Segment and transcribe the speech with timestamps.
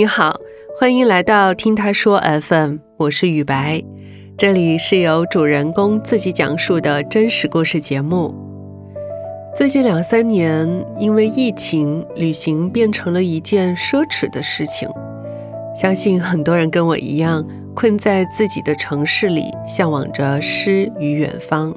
[0.00, 0.34] 你好，
[0.78, 3.84] 欢迎来到听他说 FM，我是雨白，
[4.34, 8.34] 这里是由主人公自己讲述的真实故事节目。
[9.54, 10.66] 最近两三年，
[10.98, 14.88] 因为疫情，旅行变成了一件奢侈的事情。
[15.76, 21.76] 相信很多人跟我一样，困在自己的城市里，向往着诗与远方。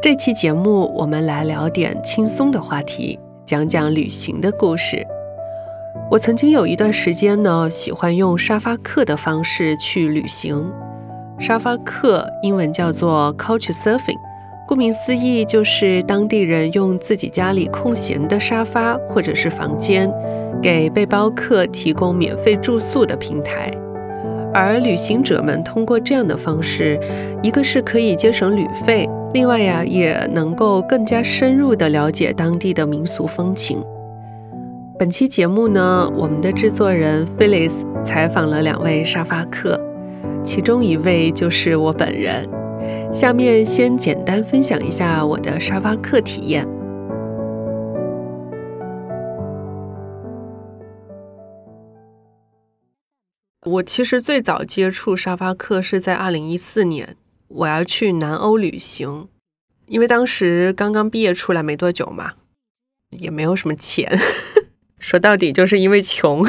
[0.00, 5.06] 这期节目，我们来聊点轻松的话题，讲讲旅行的故事。
[6.10, 10.72] 我曾经有一段时间呢，喜欢用沙发客的方式去旅行。
[11.38, 14.16] 沙发客英文叫做 Couch Surfing，
[14.66, 20.10] 顾名思义就是当地人用自己家里空闲的沙发或者是房间，
[20.62, 23.70] 给背包客提供免费住宿的平台。
[24.54, 26.98] 而旅行者们通过这样的方式，
[27.42, 29.06] 一个是可以节省旅费。
[29.34, 33.84] 另外呀，也能够更加深入地了解当地的民俗风情。
[34.98, 39.80] 本期节目呢，我们的制作人 Phyllis 采访了两位沙发客，
[40.44, 42.44] 其中一位就是我本人。
[43.12, 46.68] 下面先简单分享一下我的沙发客体验。
[53.66, 57.14] 我其实最早接触沙发客是在二零一四年。
[57.46, 59.28] 我要去南欧旅行，
[59.86, 62.32] 因为当时刚刚毕业出来没多久嘛，
[63.10, 64.18] 也没有什么钱，
[64.98, 66.44] 说到底就是因为穷，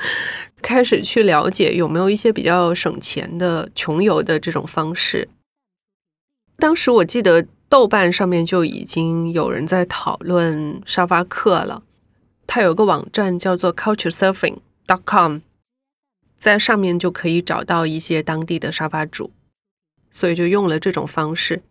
[0.62, 5.28] 开始去了解有没有一些比较省钱的穷游的这种方式。
[6.58, 11.82] 当时我记得豆瓣上面就已经有人在讨论沙发客了，
[12.46, 15.38] 它有个网站叫做 culturesurfing.com，
[16.36, 19.32] 在上面就可以找到一些当地的沙发主。
[20.08, 21.62] 所以就用了这种方式。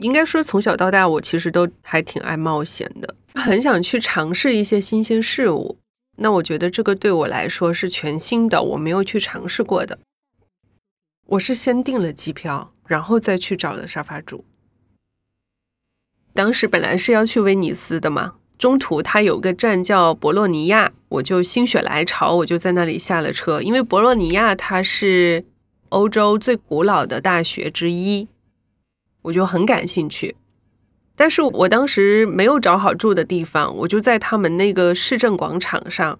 [0.00, 5.78] 应该说，从小到大，我其实都还挺爱冒险的，很想去尝试一些新鲜事物。
[6.16, 9.98] 那我觉得这个对我来说是全新的，我没有去尝试过的。
[11.26, 14.44] 我是先订了机票，然后再去找了沙发主。
[16.34, 25.44] 当时本来是要去威尼斯的嘛，中途它有个站叫博洛尼亚，我就心血来潮，我就在那里下了车，因为博洛尼亚它是。
[25.92, 28.26] 欧洲最古老的大学之一，
[29.20, 30.34] 我就很感兴趣。
[31.22, 36.18] 但是我当时没有找好住的地方，我就在他们那个市政广场上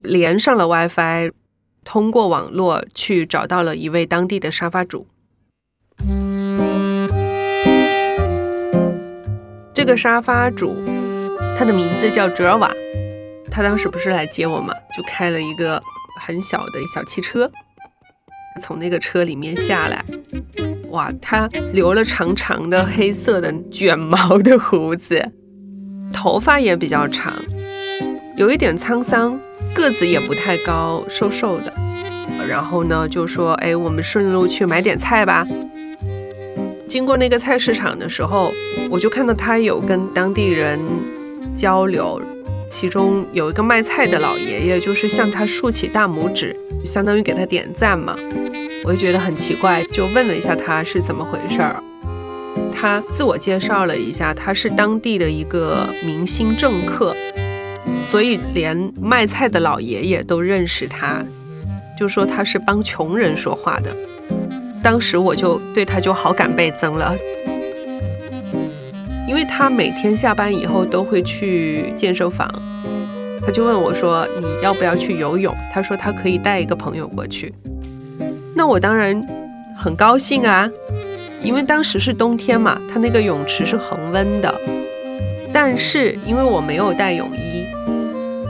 [0.00, 1.30] 连上了 WiFi，
[1.84, 5.06] 通过网络去找到了一位当地的沙发主。
[9.72, 10.74] 这个沙发主，
[11.56, 12.74] 他的名字叫 j a v a
[13.52, 15.80] 他当时不是来接我嘛，就开了一个
[16.20, 17.48] 很小的小汽车。
[18.60, 20.04] 从那个车里面下来，
[20.90, 25.32] 哇，他留了长长的黑色的卷毛的胡子，
[26.12, 27.32] 头发也比较长，
[28.36, 29.38] 有一点沧桑，
[29.74, 31.72] 个子也不太高，瘦瘦的。
[32.48, 35.46] 然后呢，就说：“哎，我们顺路去买点菜吧。”
[36.88, 38.52] 经过那个菜市场的时候，
[38.90, 40.80] 我就看到他有跟当地人
[41.54, 42.20] 交流。
[42.68, 48.16] 其中有一个卖菜的老爷爷，就是向他竖起大拇指，相当于给他点赞嘛。
[48.84, 51.82] 我就觉得很奇怪，就问了一下他是怎么回事儿。
[52.72, 57.14] 他自我介绍了一下，他是当地的一个明星政客，
[58.02, 61.22] 所以连卖菜的老爷爷都认识他，
[61.98, 63.94] 就说他是帮穷人说话的。
[64.82, 67.14] 当时我就对他就好感倍增了。
[69.28, 72.50] 因为他每天下班以后都会去健身房，
[73.44, 77.54] 他就问我说：“你要不要去游泳？”他说他可以带一个朋友过去。
[78.54, 79.26] 那我当然
[79.76, 80.70] 很高兴啊，
[81.42, 84.54] 因为当时是冬天嘛，他那个泳池是恒温的。
[85.52, 87.64] 但是因为我没有带泳衣，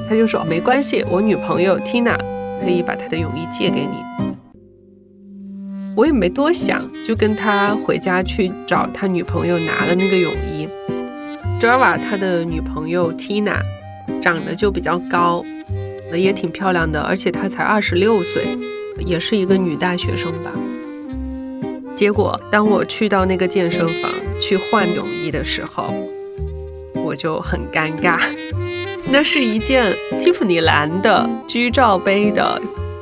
[0.08, 2.18] 他就说没关系，我女朋友 Tina
[2.62, 4.02] 可以把她的泳衣借给你。
[5.96, 10.68] 我也没多想，就跟他回家去找他女朋友拿了那个泳衣。
[11.60, 13.60] Java 他的女朋友 Tina
[14.20, 15.44] 长得就比较高，
[16.12, 18.44] 也挺漂亮的，而且她才二十六岁，
[19.00, 20.50] 也是一个女大学生吧。
[21.94, 24.10] 结果当我去到那个健身房
[24.40, 25.92] 去换泳衣的时候，
[27.04, 28.18] 我就很尴尬。
[29.12, 32.60] 那是一件蒂芙尼蓝的居罩杯的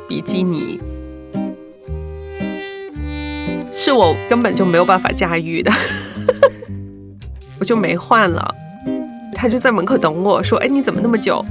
[0.08, 0.80] 比基尼。
[3.74, 5.70] 是我根本就没有办法驾驭的，
[7.60, 8.54] 我就没换了。
[9.34, 11.44] 他就在门口等我说：“哎，你怎么那么久？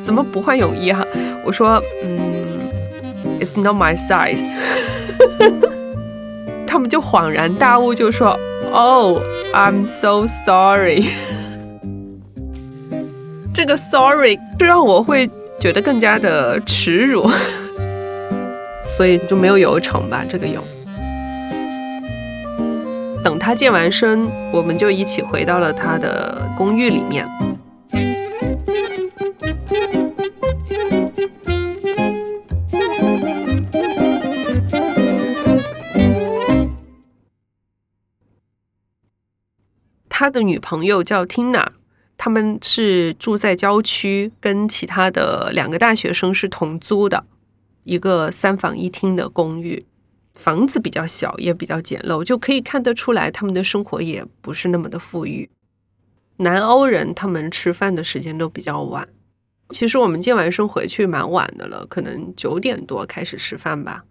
[0.00, 1.04] 怎么不换泳衣哈？”
[1.44, 2.33] 我说：“嗯
[3.40, 4.54] ，It's not my size。
[6.66, 8.38] ”他们就恍然大悟，就说
[8.72, 9.22] ：“Oh,
[9.52, 11.04] I'm so sorry。
[13.54, 17.30] ”这个 “sorry” 就让我会觉得更加的耻辱，
[18.84, 20.64] 所以就没有游成吧这个泳。
[23.22, 27.26] 等他健完身，我们就一起回到了他的公寓里面。
[40.24, 41.66] 他的女朋友叫 Tina，
[42.16, 47.26] 他们是住在郊区，跟其他的两个大学生是同租的
[47.82, 49.84] 一个三房一厅的公寓。
[50.34, 55.50] 房子比较小，也比较简陋，就可以看得出来他们的生活也不是那么的富裕。
[56.38, 59.06] 南欧人他们吃饭的时间都比较晚，
[59.68, 64.06] 其实我们健完身回去蛮晚的了，可能九点多开始吃饭吧。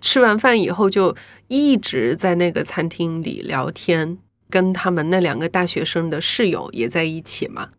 [0.00, 1.16] 吃完饭以后就
[1.48, 4.18] 一直在那个餐厅里聊天，
[4.52, 7.70] 跟他们那两个大学生的室友也在一起嘛。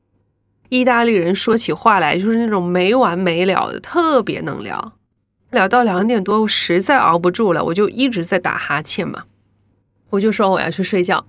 [0.70, 4.94] 意大利人说起话来就是那种没完没了的，特别能聊。
[5.52, 9.26] 聊到两点多，我实在熬不住了，我就一直在打哈欠嘛。
[10.10, 11.28] 我就说我要去睡觉，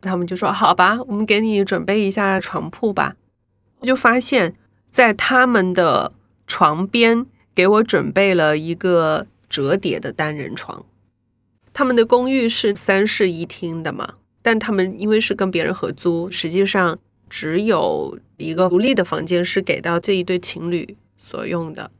[0.00, 3.16] 他们就说好吧，我们给你准备一下床铺吧。
[3.80, 4.54] 我就发现，
[4.88, 6.12] 在他们的
[6.46, 10.86] 床边给我准备了一个折叠的单人床。
[11.74, 14.14] 他们的公寓是三室一厅的嘛，
[14.48, 16.98] 但他们因为是跟别人合租，实际上
[17.28, 21.90] 只有一个独立的房间是给到这一对情侣所用的。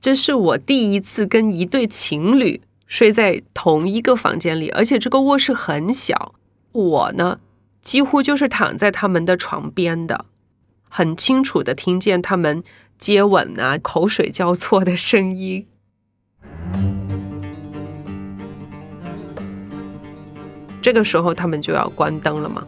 [0.00, 6.34] 这是我第一次跟一对情侣睡在同一个房间里，而且这个卧室很小。
[6.72, 7.38] 我呢，
[7.82, 10.24] 几乎就是躺在他们的床边的，
[10.88, 12.64] 很清楚的听见他们
[12.96, 15.66] 接吻啊、口水交错的声音。
[20.80, 22.64] 这个时候，他们就要关灯了嘛。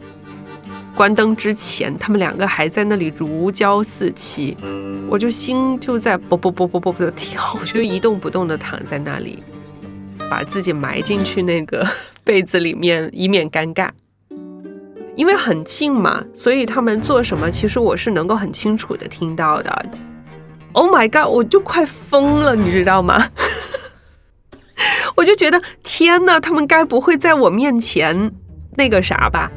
[0.94, 4.56] 关灯之前，他们两个还在那里如胶似漆，
[5.08, 9.42] 我就心就在啵啵啵啵啵的跳，我就一动不动的躺在那里，
[10.28, 11.86] 把自己埋进去那个
[12.22, 13.88] 被子里面，以免尴尬。
[15.16, 19.86] 因为很近嘛，所以他们做什么，其实我是能够很清楚的听到的。
[20.72, 23.28] Oh my god，我就快疯了，你知道吗？
[25.17, 28.32] 我就觉得天呐，他们该不会在我面前
[28.76, 29.50] 那个啥吧？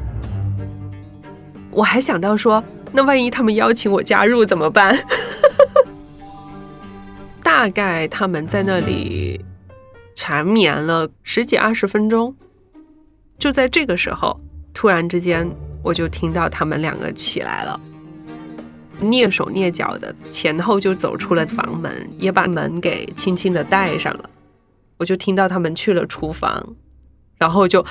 [1.70, 2.62] 我还想到说，
[2.92, 4.96] 那万一他们邀请我加入怎么办？
[7.42, 9.44] 大概他们在那里
[10.14, 12.34] 缠绵了十几二十分钟，
[13.38, 14.40] 就在这个时候，
[14.74, 15.48] 突然之间
[15.82, 17.78] 我就听到他们两个起来了，
[19.00, 24.30] 蹑手蹑脚的前后就走出了房门，也把门给轻轻的带上了。
[24.98, 26.76] 我就听到他们去了厨房，
[27.38, 27.84] 然后就。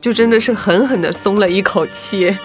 [0.00, 2.36] 就真的是狠狠的松了一口气。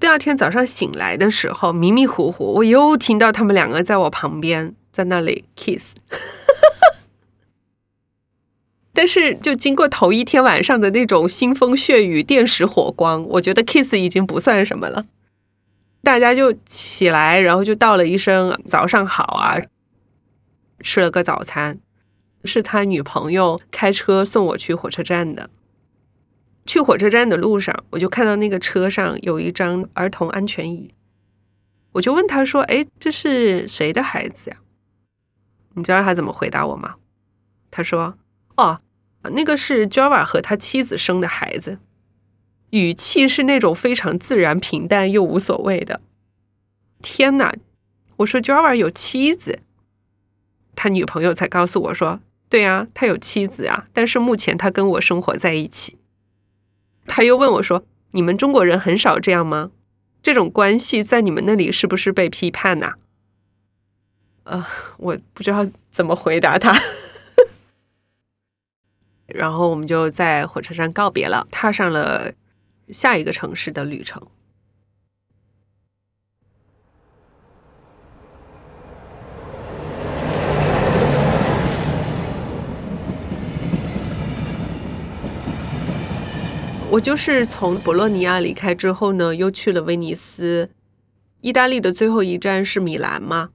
[0.00, 5.94] 第二天早上醒来的时候，迷迷糊糊，我又听到他们两个在我旁边，在那里 kiss。
[8.94, 15.04] 但是，就经过头一天晚上的那种腥风血雨、电石火光，我觉得 kiss 已经不算什么了。
[16.02, 19.56] 大家就起来，然后就道了一声“早上好”啊，
[20.80, 21.78] 吃了个早餐。
[22.44, 25.48] 是他女朋友开车送我去火车站的。
[26.66, 30.92] 去火车站的路上，我就看到那个车上有一张儿童安全椅，
[31.92, 34.56] 我就问他说：“哎，这是谁的孩子呀？”
[35.74, 36.96] 你知道他怎么回答我吗？
[37.70, 38.16] 他说
[38.56, 38.80] ：“哦，
[39.22, 41.78] 那个是 Java 和他妻子生的孩子。”
[42.72, 46.00] 语气是那种非常自然、平淡又无所谓的。
[47.00, 47.54] 天哪！
[48.16, 49.60] 我说 Java 有妻子，
[50.74, 52.20] 他女朋友才告诉我说。
[52.48, 55.96] 对啊，他有妻子啊，但是目前他跟我生活在一起。
[57.06, 59.70] 他又问我说：“你们中国人很少这样吗？
[60.22, 62.96] 这种关系在你们那里是不是被批判呐？”
[64.44, 64.66] 呃，
[64.98, 66.78] 我不知道怎么回答他。
[69.28, 72.34] 然后我们就在火车站告别了，踏上了
[72.92, 74.22] 下一个城市的旅程。
[86.90, 90.68] 我就是从博洛尼亚离开之后呢，又去了威尼斯。
[91.40, 93.48] 意大利的最后一站是米兰嘛？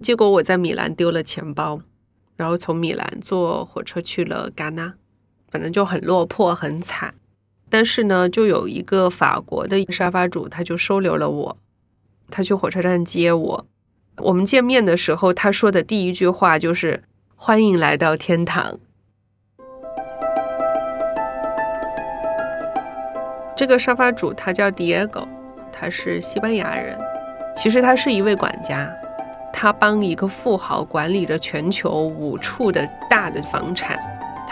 [0.00, 1.80] 结果我在米兰丢了钱包，
[2.36, 4.92] 然后从米兰坐火车去了戛纳，
[5.48, 7.14] 反正就很落魄，很惨。
[7.72, 11.56] 但是呢，就有一个法国的沙发主，他就收留了我，
[12.30, 13.66] 他去火车站接我。
[14.18, 17.02] 我们见面的时候，他说的第一句话就是
[17.34, 18.78] “欢迎来到天堂”。
[23.56, 25.26] 这个沙发主他叫 Diego，
[25.72, 26.98] 他是西班牙人。
[27.56, 28.94] 其实他是一位管家，
[29.50, 33.98] 他帮一个富豪管理着全球五处的大的房产。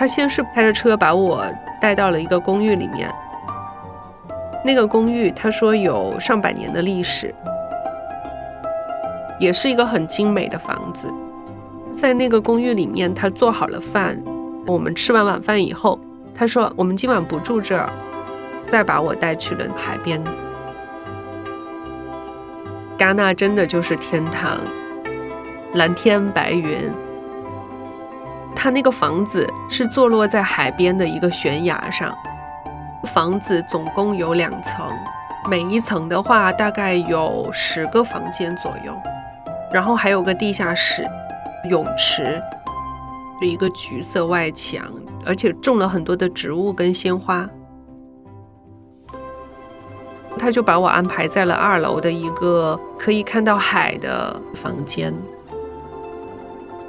[0.01, 1.45] 他先是开着车把我
[1.79, 3.15] 带到了一个公寓里面。
[4.65, 7.35] 那个公寓他说有上百年的历史，
[9.39, 11.07] 也是一个很精美的房子。
[11.93, 14.19] 在那个公寓里面，他做好了饭。
[14.67, 16.01] 我们吃完晚饭以后，
[16.35, 17.91] 他说：“我们今晚不住这儿，
[18.67, 20.19] 再把我带去了海边。”
[22.97, 24.61] 戛纳真的就是天堂，
[25.75, 26.91] 蓝天白云。
[28.55, 32.15] 他那个房子是坐落在海边的一个悬崖上，
[33.15, 34.87] 房子总共有两层，
[35.49, 38.95] 每一层的话大概有十个房间左右，
[39.73, 41.09] 然后还有个地下室。
[41.69, 42.41] 泳池，
[43.43, 44.83] 一个橘色外墙，
[45.27, 47.47] 而且种了很多的植物跟鲜花。
[50.39, 55.15] 他就把我安排在了二楼的一个可以看到海的房间。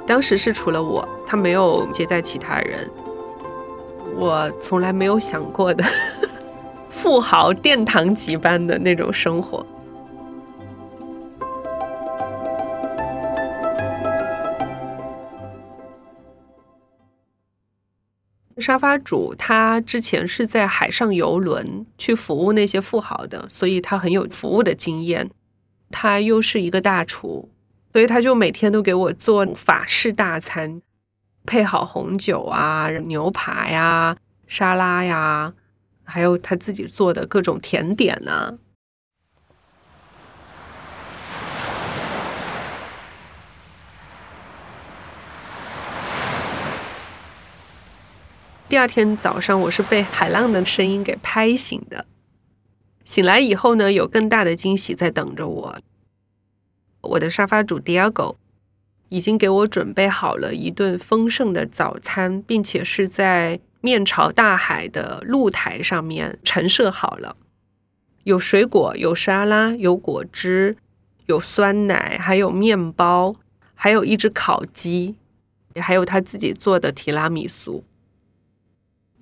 [0.06, 2.90] 当时是除了我，他没有接待其他人。
[4.14, 5.84] 我从来没有想过的
[6.90, 9.66] 富豪殿堂级般的那种生活。
[18.58, 25.30] 沙发主他之前是在海上游轮去服务那些富豪的，所以他很有服务的经验。
[25.90, 27.48] 他又是一个大厨，
[27.92, 30.80] 所以他就每天都给我做法式大餐，
[31.44, 35.52] 配好红酒啊、牛排呀、沙拉呀，
[36.04, 38.58] 还有他自己做的各种甜点呢。
[48.68, 52.06] 第二天早上，我是被海浪的声音给拍醒的。
[53.04, 55.78] 醒来以后呢，有更大的惊喜在等着我。
[57.02, 58.36] 我的沙发主 Diego
[59.12, 67.36] 已经给我准备好了一顿丰盛的早餐，并且是在面朝大海的露台上面陈设好了。
[68.24, 70.78] 有水果，有沙拉，有果汁，
[71.26, 73.36] 有酸奶，还有面包，
[73.74, 75.16] 还有一只烤鸡，
[75.74, 77.84] 也还有他自己做的提拉米苏。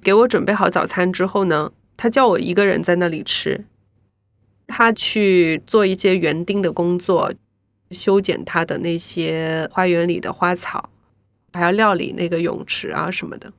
[0.00, 3.64] 给我准备好早餐之后呢，他叫我一个人在那里吃。
[4.68, 7.32] 他去做一些园丁的工作，
[7.90, 10.90] 修剪他的那些花园里的花草，
[11.52, 13.52] 还要料理那个泳池啊什么的。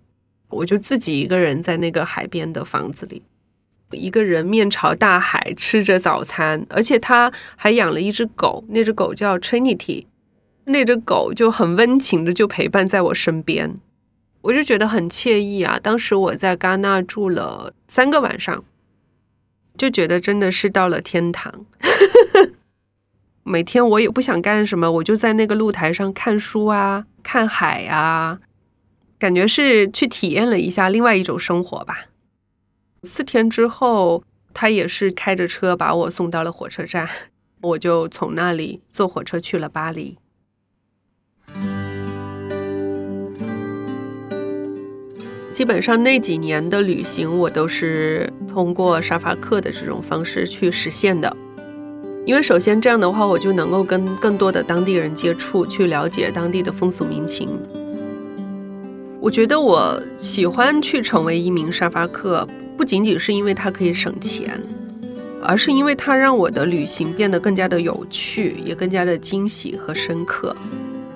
[0.49, 3.23] 我就自己一个人在那个海边的房子里，
[3.91, 10.05] 一个人面朝大海吃着早餐，而且他还养了一只狗，那只狗叫 Trinity，
[10.65, 13.77] 那只狗就很温情的就陪伴在我身边。
[14.41, 15.79] 我就觉得很惬意啊！
[15.81, 18.63] 当时我在戛纳住了三个晚上，
[19.77, 21.65] 就觉得真的是到了天堂。
[23.43, 28.39] 每天我也不想干什么，我就在那个露台上看书啊，看海啊，
[29.17, 32.05] 感觉是去体验了一下另外一种生活吧。
[33.03, 37.09] 四天之后，他也是开着车把我送到了火车站，
[37.61, 40.17] 我就从那里坐火车去了巴黎。
[45.51, 51.35] 基本上那几年的旅行，我都是通过沙发客的这种方式去实现的。
[52.25, 57.49] 因为首先这样的话，我就能够跟更多的当地人接触，去了解当地的风俗民情。
[59.19, 62.47] 我觉得我喜欢去成为一名沙发客，
[62.77, 64.61] 不仅仅是因为它可以省钱，
[65.41, 70.55] 而是因为它让我的旅行变得更加的有趣，也更加的惊喜和深刻。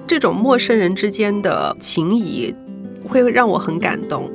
[0.08, 2.54] 这种陌生人之间的情谊。
[3.08, 4.32] 会让我很感动。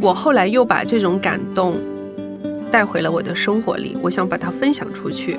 [0.00, 1.74] 我后来又把这种感动
[2.72, 5.38] 带回了我的生活里，我想把它分享出去。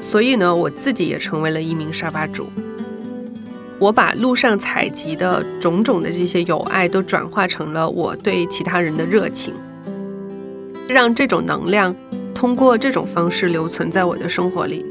[0.00, 2.46] 所以呢，我自己也成为了一名沙发主。
[3.78, 9.54] 我把路上采集的种种的这些友爱，都转化成了我对其他人的热情，
[10.88, 11.94] 让这种能量
[12.34, 14.86] 通过这种方式留存在我的生活里。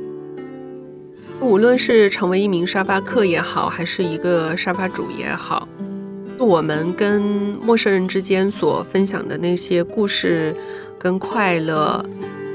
[1.39, 5.67] 无论是成为一名沙发客也好，还是一个沙发主也好，
[6.37, 7.21] 我们跟
[7.61, 10.55] 陌生人之间所分享的那些故事
[11.01, 12.05] 跟快乐，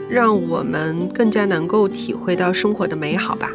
[0.08, 3.50] 让我们更加能够体会到生活的美好吧。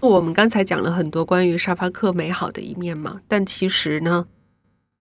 [0.00, 4.26] 我们刚才讲了很多关于沙发客美好的一面嘛，但其实呢，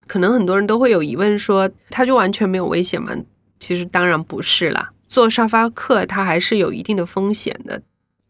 [0.08, 3.16] 可能很多人都会有疑问，说它就完全没有危险吗？
[3.60, 7.82] 其实当然不是啦，做沙发客它还是有一定的风险的。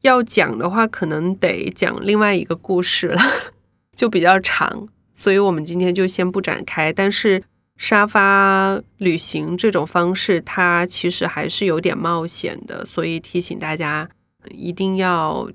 [0.01, 3.20] 要讲的话，可能得讲另外一个故事了，
[3.96, 6.94] 就比较长，所以我们今天就先不展开。
[6.94, 7.41] 但是
[7.75, 14.08] 沙发旅行这种方式，它其实还是有点冒险的，所以提醒大家
[14.51, 15.50] 一定要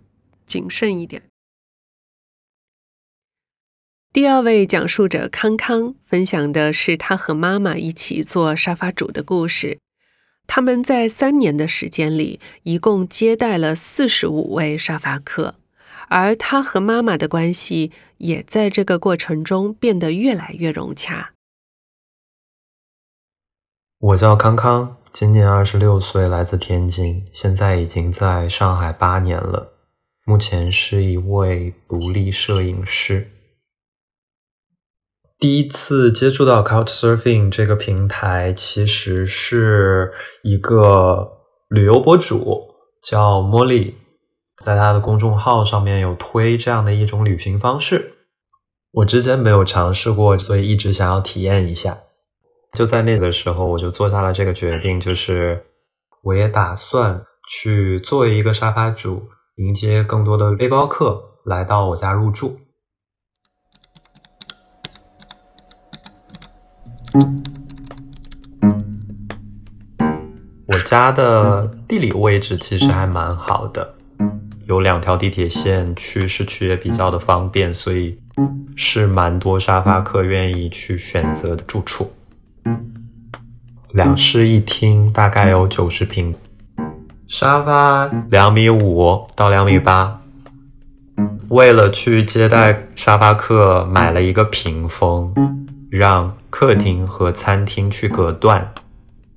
[0.44, 1.22] 谨慎一点。
[4.12, 9.78] 第二位讲述者康康分享的是他和妈妈一起做沙发主的故事。
[10.48, 15.54] 他们在三年的时间里，一共接待了四十五位沙发客，
[16.08, 21.30] 而他和妈妈的关系也在这个过程中变得越来越融洽。
[24.00, 29.72] 我叫康康，今年二十六岁，来自天津，现在已经在上海八年了，
[30.24, 33.30] 目前是一位独立摄影师。
[35.40, 41.26] 第一次接触到 Couchsurfing 这个平台，其实是一个
[41.70, 43.94] 旅游博主叫茉莉，
[44.62, 48.12] 在他的公众号上面有推这样的一种旅行方式。
[48.92, 51.96] 我之前没有尝试过，所以一直想要体验一下。
[52.76, 55.64] 就在那个时候，我就做下了这个决定，就是
[56.22, 59.22] 我也打算去作为一个沙发主，
[59.56, 62.58] 迎接更多的背包客来到我家入住。
[70.66, 73.94] 我家的地理位置其实还蛮好的，
[74.66, 78.16] 有两条地铁线，去市区也比较的方便，所以
[78.76, 82.12] 是蛮多沙发客愿意去选择的住处。
[83.92, 86.32] 两室一厅，大概有九十平，
[87.26, 90.20] 沙发两米五到两米八。
[91.48, 95.34] 为了去接待沙发客，买了一个屏风。
[95.90, 98.72] 让客厅和餐厅去隔断，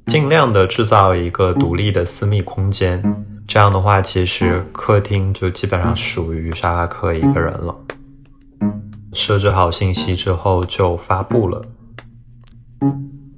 [0.06, 3.04] 尽量的制造一个独立的私密空间。
[3.48, 7.76] 这样的话，其实客厅就基本上属于沙发客一个人了。
[9.14, 11.62] 设置好信息之后就发布了。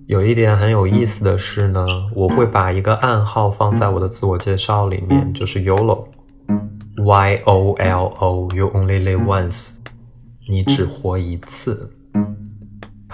[0.08, 9.70] 有一点很有意思的是呢，我会把一个暗号放在我的自我介绍里面，就是 YOLO，Y O L O，You only live once，
[10.50, 11.90] 你只活一次。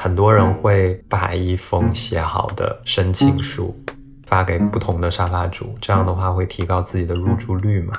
[0.01, 3.71] 很多人会把一封写好的申请书
[4.25, 7.93] 发给不同的沙发主，这样的话会提高自己的入住率嘛？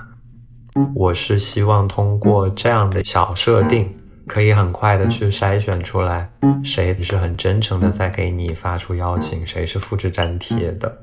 [0.97, 3.89] 我是希望通过这样的小设定，
[4.27, 6.29] 可以很快的去筛选出来，
[6.65, 10.99] 谁是很真诚的在给你发出邀请，谁是复制粘贴的。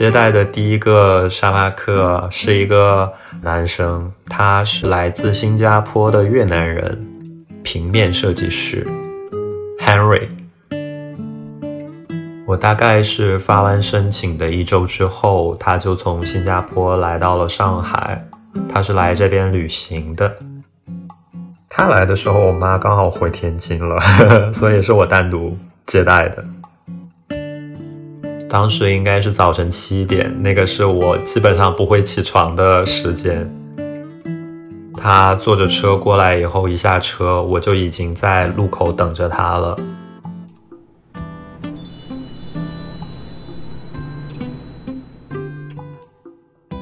[0.00, 7.06] 接待的第一个沙发客是一个男生，他是来自新加坡的越南人，
[7.62, 8.82] 平面设计师
[9.78, 10.26] Henry。
[12.46, 18.26] 我大概是发完申请的一周之后，他就从新加坡来到了上海，
[18.72, 20.34] 他是来这边旅行的。
[21.68, 24.00] 他来的时候，我妈刚好回天津了，
[24.54, 25.54] 所以是我单独
[25.86, 26.42] 接待的。
[28.50, 33.48] 当时应该是早晨七点，那个是我基本上不会起床的时间。
[34.92, 39.76] 他坐着车过来以后，一下车我就已经在路口等着他了。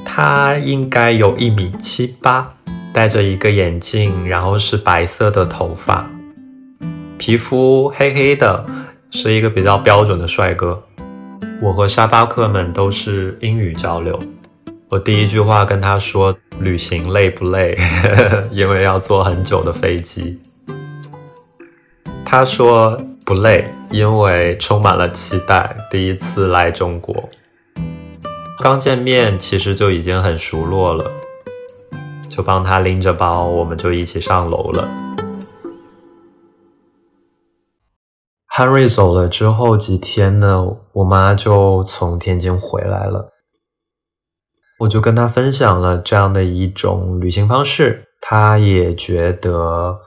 [0.03, 2.51] 他应该有一米七八，
[2.91, 6.09] 戴着一个眼镜，然后是白色的头发，
[7.19, 8.65] 皮肤黑黑的，
[9.11, 10.83] 是一个比较标准的帅哥。
[11.61, 14.17] 我和沙发客们都是英语交流。
[14.89, 17.77] 我第一句话跟他说：“旅行累不累？”
[18.51, 20.39] 因为要坐很久的飞机。
[22.25, 25.75] 他说不累，因为充满了期待。
[25.91, 27.29] 第一次来中国，
[28.59, 31.11] 刚见面其实就已经很熟络了，
[32.29, 34.87] 就帮他拎着包，我们就一起上楼了。
[38.59, 43.31] Henry 走了之后几天呢，我妈就从天津回来了，
[44.79, 49.97] 我就跟她分享了这样的一种旅行方式，她也觉得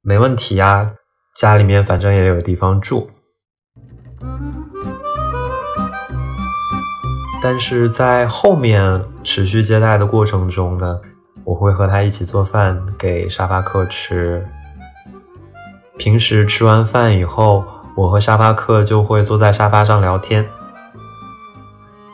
[0.00, 0.92] 没问题啊，
[1.36, 3.10] 家里面反正也有地方住。
[7.42, 10.98] 但是在后面持续接待的过程中呢，
[11.44, 14.42] 我会和她一起做饭给沙发客吃，
[15.98, 17.62] 平时吃完饭以后。
[17.98, 20.48] 我和沙发客就会坐在沙发上聊天。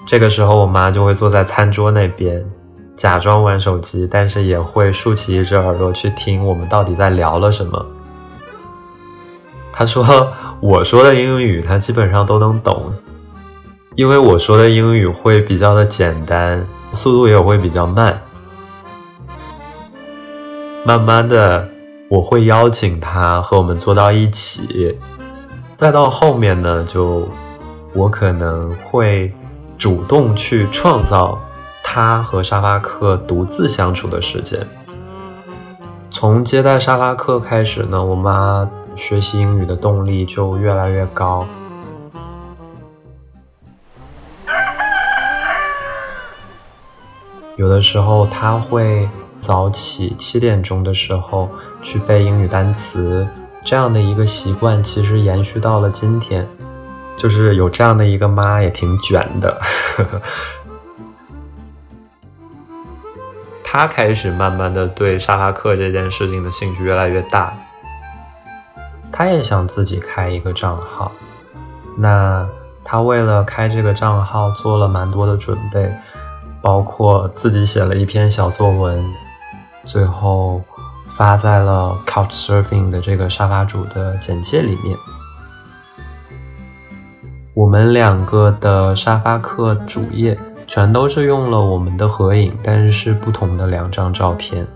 [0.07, 2.43] 这个时候，我妈就会坐在餐桌那边，
[2.97, 7.85] 假装玩手机，但是也会竖起一只耳朵去听我们到底在聊了什么。
[9.75, 12.91] 她说：“我说的英语，她基本上都能懂，
[13.95, 18.19] 因为我说的英语会比较的简单，速度也会比较慢。
[20.83, 21.69] 慢慢的，
[22.09, 24.99] 我会邀请她和我们坐到一起，
[25.85, 27.29] 再到后面呢，就
[27.93, 29.31] 我可能会。”
[29.77, 31.39] 主动去创造
[31.83, 34.59] 他和沙发客独自相处的时间。
[36.11, 41.47] 从接待沙发客开始呢，我妈学习英语的动力就越来越高。
[47.57, 49.07] 有的时候，她会
[49.39, 51.51] 早起七点钟的时候
[51.83, 53.27] 去背英语单词，
[53.65, 56.47] 这样的一个习惯其实延续到了今天。
[57.17, 59.61] 就是有这样的一个妈也挺卷的，
[63.63, 67.55] 他开始慢慢的对沙发客这件事情的兴趣越来越大，
[69.13, 71.13] 他也想自己开一个账号，
[71.97, 72.45] 那
[72.83, 75.89] 他为了开这个账号做了蛮多的准备，
[76.61, 79.01] 包括自己写了一篇小作文，
[79.85, 80.61] 最后
[81.17, 84.97] 发在了 Couchsurfing 的这个沙发主的简介里面。
[87.55, 94.67] 我们两个的沙发客主页全都是用了我们的合影，但是是不同的两张照片。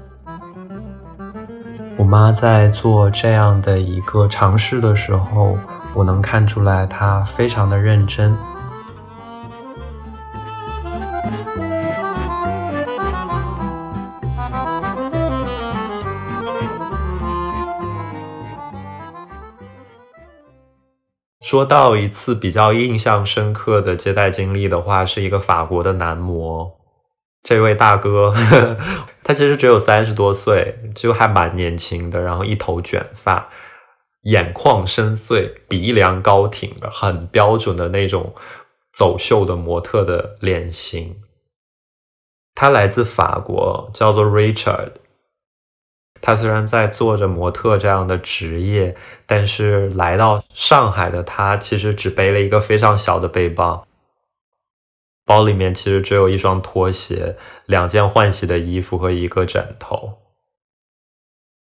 [1.97, 5.59] 我妈在做这样的一个尝试的时候，
[5.93, 8.37] 我能看出来她非常的认真。
[21.49, 26.71] 说到一次比较印象深刻的接待经历的话，是一个法国的男模。
[27.43, 28.35] 这位大哥，
[29.25, 33.49] 他其实只有三十多岁，就还蛮年轻的，然后一头卷发，
[34.25, 38.35] 眼眶深邃，鼻梁高挺的，很标准的那种
[38.93, 41.17] 走秀的模特的脸型。
[42.55, 44.91] 他来自法国，叫做 Richard。
[46.21, 53.87] 他虽然在做着模特这样的职业，但是来到上海的他其实只背了一个非常小的背包，
[55.25, 60.19] 包里面其实只有一双拖鞋、两件换洗的衣服和一个枕头。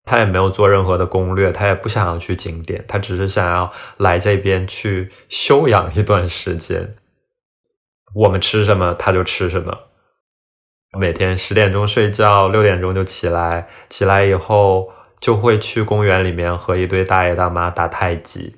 [0.07, 6.95] 他也没有做任何的攻略，他也不想要去景点，他只是想要来这边去休养一段时间。
[8.13, 9.75] 我们吃什么他就吃什么。
[10.97, 13.67] 每天十点钟睡觉，六点钟就起来。
[13.89, 18.55] 起来以后就会去公园里面和一堆大爷大妈打太极。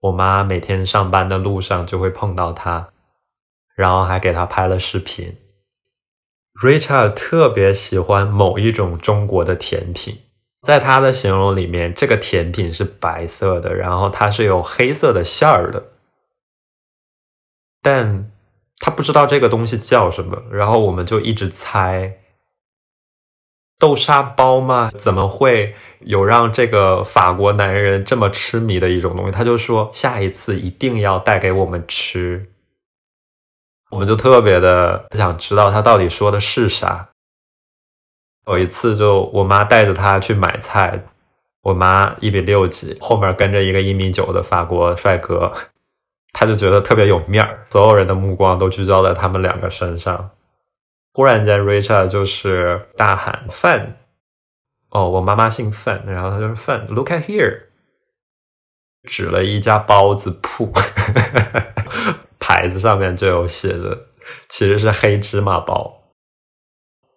[0.00, 2.88] 我妈每天上班的路上就会碰到他，
[3.74, 5.36] 然后还给他拍了视频。
[6.62, 10.18] Richard 特别喜欢某一种中国的甜品，
[10.62, 15.84] 在他的形容里面，这个甜品是白色的，然后它是有黑色的馅儿的，
[17.82, 18.30] 但。
[18.78, 22.18] 他不知道这个东西叫什么，然后我们就一直猜。
[23.78, 24.90] 豆沙包吗？
[24.98, 29.32] 怎么会有让这个法国男人这么痴迷的一种东西？
[29.32, 32.50] 他就说下一次一定要带给我们吃。
[33.90, 37.10] 我们就特别的想知道他到底说的是啥。
[38.46, 41.04] 有一次，就我妈带着他去买菜，
[41.62, 45.52] 我妈一米六几，后面跟着一个一米九的法国帅哥。
[46.38, 50.32] 他就觉得特别有面儿，所有人的目光都聚焦在他们两个身上。
[51.14, 53.96] 忽然间，Richard 就是大喊范，
[54.90, 57.62] 哦，我妈妈姓范，然后他就是范，Look at here，
[59.04, 60.70] 指了一家包子铺，
[62.38, 64.08] 牌子上面就有写着，
[64.50, 66.02] 其实是黑芝麻包。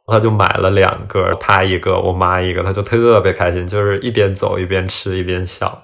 [0.05, 5.83] 他就买了两个，他一个，我妈一个，他就特别开心，就是一边走一边吃一边笑。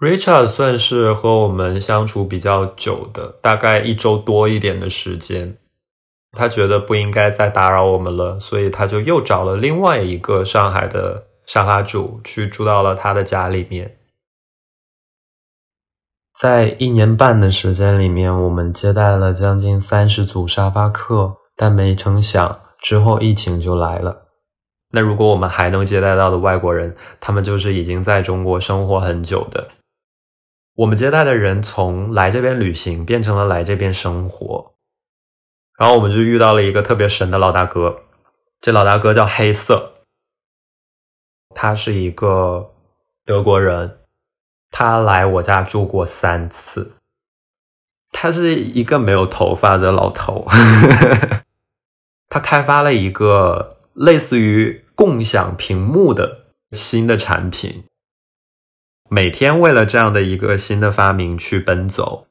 [0.00, 5.56] Richard 算是和我们相处比较久的，大概一周多一点的时间。
[6.36, 13.96] 他觉得不应该再打扰我们了，所以他就又找了另外一个上海的沙发主去住到了他的家里面。
[16.38, 24.28] 在一年半的时间里面，我们接待了将近三十组沙发客，但没成想之后疫情就来了。
[24.92, 29.66] 那如果我们还能接待到的外国人，他们就是已经在中国生活很久的。
[30.78, 34.74] 我们接待的人从来这边旅行变成了来这边生活，
[35.76, 38.02] 然后我们就遇到了一个特别神的老大哥，
[38.60, 40.04] 这老大哥叫黑色，
[41.52, 42.72] 他是一个
[43.24, 43.98] 德国人，
[44.70, 46.92] 他来我家住过三次。
[48.12, 50.46] 他是一个没有头发的老头，
[52.30, 57.84] 他开发了一个类似于共享屏幕的新的产品，
[59.10, 62.26] 每天为了这样的一个新的发明去奔走。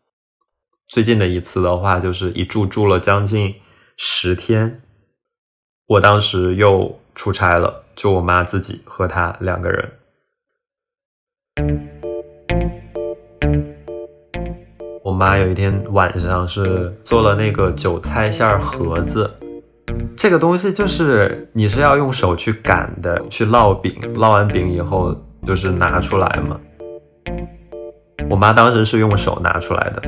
[0.87, 3.55] 最近的一次的话，就是一住住了将近
[3.97, 4.83] 十天。
[5.87, 9.91] 我当时又出差了，就我妈自己和她两个人。
[15.03, 19.27] 我妈有一天晚上是做了那个韭菜馅儿盒子，
[20.15, 26.59] 这个东西就是你是要用手去擀的，去烙饼，烙完饼以后就是拿出来嘛。
[28.29, 30.01] 我妈当时是用手拿出来的，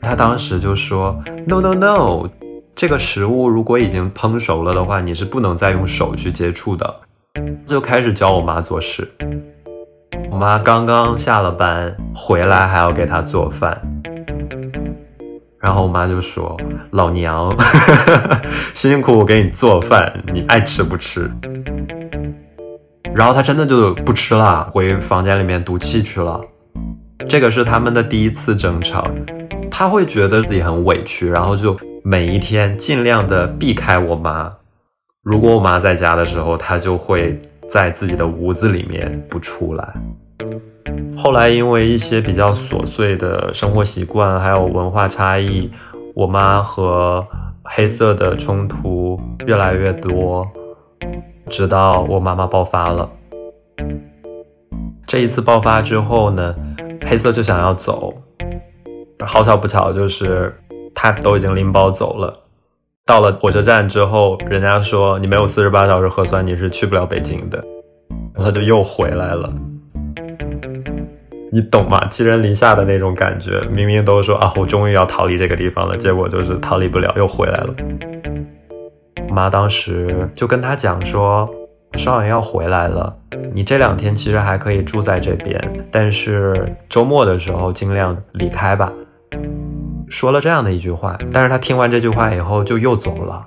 [0.00, 2.28] 她当时就说：“No No No，
[2.74, 6.94] 这个食物如果已经烹熟了的话，你是不能再用手去接触的。”
[7.68, 9.08] 就开始教我妈做事。
[10.30, 13.80] 我妈刚刚下了班回来，还要给她做饭。
[15.60, 16.56] 然后我妈就说
[16.90, 17.54] ：“老娘
[18.74, 21.30] 辛辛苦苦给你做饭，你爱吃不吃？”
[23.14, 26.40] 然后他真的就不吃了，回房间里面赌气去了。
[27.28, 29.04] 这个是他们的第一次争吵，
[29.70, 34.50] 他会觉得自己很委屈，然后就每一天尽量的避开我妈。
[35.22, 39.92] 如果我妈在家的时候，他就会在自己的屋子里面不出来。
[41.16, 45.70] 后来因为一些比较琐碎的生活习惯，还有文化差异，
[46.14, 47.24] 我妈和
[47.62, 50.48] 黑色的冲突越来越多，
[51.50, 53.10] 直到我妈妈爆发了。
[55.06, 56.54] 这一次爆发之后呢，
[57.04, 58.14] 黑色就想要走，
[59.26, 60.56] 好巧不巧就是
[60.94, 62.32] 他都已经拎包走了。
[63.04, 67.58] 到了火车站之后，人家说你没有四十八小时核酸，你是去不了北京的，
[68.32, 69.52] 然后他就又回来了。
[71.52, 71.98] 你懂吗？
[72.06, 77.74] 寄人篱下的那种感觉，明明都说啊，我终于要逃离这个地方了，结果就是逃离不了，又回来了。
[79.30, 81.48] 我妈当时就跟他讲说，
[81.96, 83.16] 少爷要回来了，
[83.54, 85.56] 你这两天其实还可以住在这边，
[85.92, 88.92] 但是周末的时候尽量离开吧。
[90.08, 93.46] 说了这样的一句话，但是他听完这句话以后就又走了。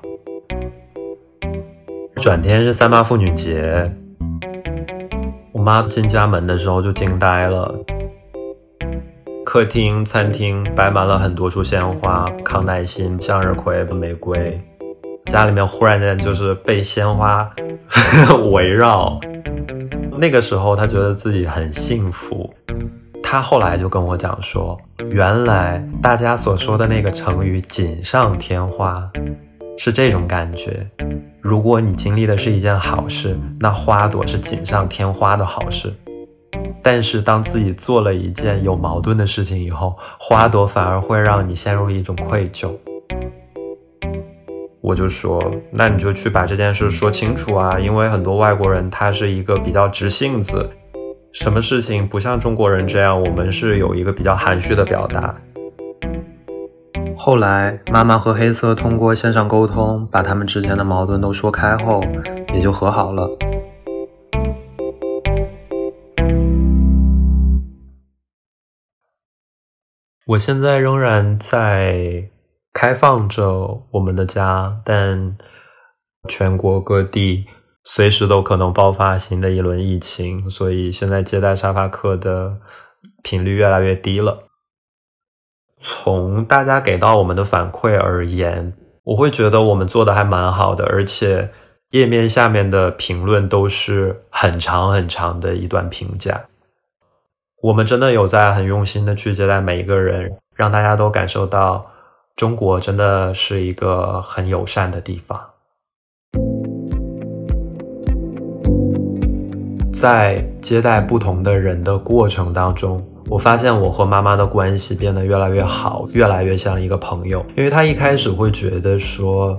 [2.15, 3.91] 转天是三八妇女节。
[5.51, 7.75] 我妈进家门的时候就惊呆了，
[9.43, 14.61] 客厅、餐厅摆满了很多束鲜花，康乃馨、向日葵、玫瑰，
[15.27, 17.49] 家里面忽然间就是被鲜花
[18.53, 19.19] 围绕。
[20.17, 22.53] 那个时候，他觉得自己很幸福。
[23.21, 29.09] 他后来就跟我讲说，原来大家所说的那个成语“锦上添花”
[29.77, 30.85] 是这种感觉。
[31.41, 35.91] 如果你经历的是一件好事，那花朵是锦上添花的好事。
[36.83, 42.71] 但是当自己做了一件有矛盾的事情以后，花朵反而会让你陷入一种愧疚。
[44.83, 45.41] 我就说，
[45.71, 50.69] 那你就去把这件事说清楚啊，因为很多外国人他是一个比较直性子，
[51.31, 55.33] 什么事情不像中国人这样，我们是有一个比较含蓄的表达。
[57.15, 62.03] 后来，妈妈和黑色通过线上沟通，把他们之间的矛盾都说开后，
[62.53, 63.29] 也就和好了。
[70.25, 72.25] 我现在仍然在
[72.73, 75.37] 开放着我们的家，但
[76.27, 77.45] 全国各地
[77.83, 82.57] 随时都可能爆发新的一轮疫情，所以现在接待沙发客的
[83.21, 84.47] 频率越来越低了。
[85.79, 91.51] 从大家给到我们的反馈而言，我会觉得我们做的还蛮好的，而且
[91.91, 96.45] 页面下面的评论都是很长很长的一段评价。
[97.61, 101.85] 我们真的有在很用心的去接待每一个人，让大家都感受到
[102.35, 105.39] 中国真的是一个很友善的地方。
[109.93, 113.05] 在接待不同的人的过程当中。
[113.29, 117.43] 我发现我和妈妈的关系变得越来越好，越来越像一个朋友。
[117.55, 119.57] 因为她一开始会觉得说，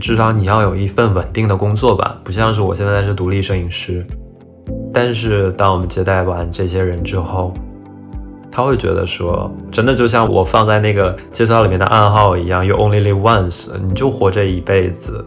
[0.00, 4.06] 至少你要有一份稳定的工作吧，不像是我现在是独立摄影师。
[4.94, 7.52] 但是当我们接待完这些人之后，
[8.50, 15.24] 他会觉得说，真的就像我放在那个介绍里面的暗号一样，You only live once，你就活这一辈子。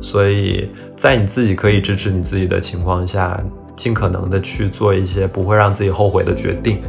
[0.00, 3.40] 所以在你自己可以支持你自己的情况下。
[3.76, 6.80] 尽可能的去做一些不会让自己后悔的决定。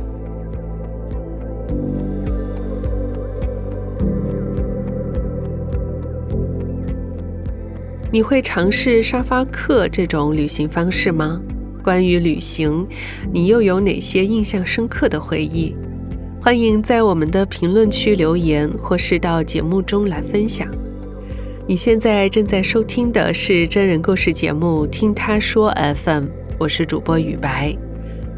[8.12, 11.42] 你会尝试沙发客这种旅行方式吗？
[11.86, 12.84] 关于旅行，
[13.32, 15.76] 你又有哪些印象深刻的回忆？
[16.42, 20.68] 欢迎在我们的评论区留言，或是到节目中来分享。
[21.68, 25.72] 你现在正在收听的是真人故事节目《听他说
[26.04, 26.24] FM》，
[26.58, 27.72] 我是主播雨白。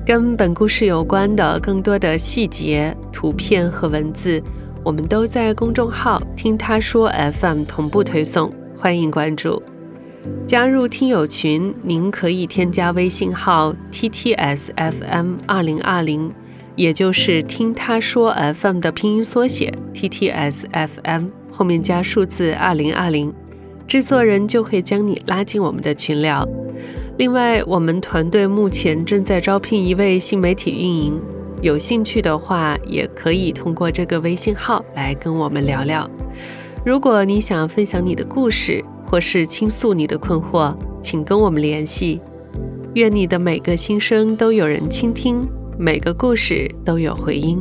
[0.06, 4.44] 跟本故事有关的更多的细节、图片和文字，
[4.84, 9.64] 我们都在公众号“听他说 FM” 同步推送，欢迎关注。
[10.46, 16.34] 加入听友群，您可以添加微信号 “ttsfm 二零二零”。
[16.78, 23.34] 也就是听他说 FM 的拼音缩写 TTSFM 后面加数字二零二零，
[23.88, 26.48] 制作人就会将你拉进我们的群聊。
[27.18, 31.20] 另外，我们团队目前正在招聘一位新媒体运营，
[31.64, 36.08] 有兴趣的话也可以通过这个微信号来跟我们聊聊。
[36.86, 42.22] 如果你想分享你的故事，或是倾诉你的困惑，请跟我们联系。
[42.96, 45.48] 愿你的每个心声都有人倾听。
[45.80, 47.60] 每个故事都有回音。